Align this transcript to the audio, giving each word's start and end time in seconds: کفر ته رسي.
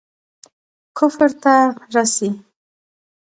کفر 0.97 1.29
ته 1.41 1.55
رسي. 1.93 2.29